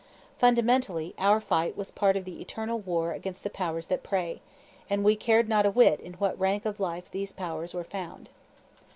Fundamentally, 0.39 1.13
our 1.19 1.39
fight 1.39 1.77
was 1.77 1.91
part 1.91 2.17
of 2.17 2.25
the 2.25 2.41
eternal 2.41 2.79
war 2.79 3.13
against 3.13 3.43
the 3.43 3.51
Powers 3.51 3.85
that 3.85 4.01
Prey; 4.01 4.41
and 4.89 5.03
we 5.03 5.15
cared 5.15 5.47
not 5.47 5.67
a 5.67 5.69
whit 5.69 5.99
in 5.99 6.13
what 6.13 6.39
rank 6.39 6.65
of 6.65 6.79
life 6.79 7.11
these 7.11 7.31
powers 7.31 7.75
were 7.75 7.83
found. 7.83 8.29